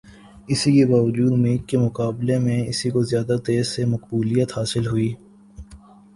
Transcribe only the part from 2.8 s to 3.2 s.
کو